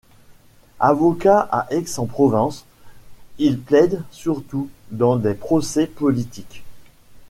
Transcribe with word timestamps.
Avocat 0.79 1.47
à 1.51 1.67
Aix-en-Provence, 1.71 2.65
il 3.37 3.59
plaide 3.59 4.01
surtout 4.09 4.67
dans 4.89 5.15
des 5.15 5.35
procès 5.35 5.85
politiques. 5.85 6.63